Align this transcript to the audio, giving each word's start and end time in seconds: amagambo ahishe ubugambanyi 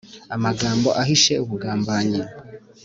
amagambo 0.35 0.89
ahishe 1.01 1.33
ubugambanyi 1.43 2.21